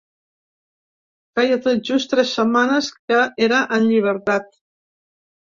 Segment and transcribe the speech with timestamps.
[1.39, 4.51] Feia tot just tres setmanes que era en llibertat.